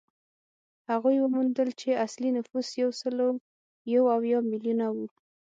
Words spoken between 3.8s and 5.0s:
یو اویا میلیونه و